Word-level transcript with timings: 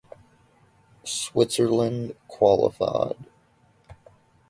Switzerland 1.03 2.15
qualified. 2.27 3.23